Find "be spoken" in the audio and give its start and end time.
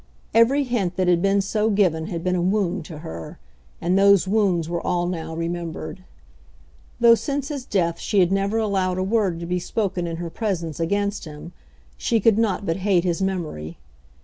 9.45-10.07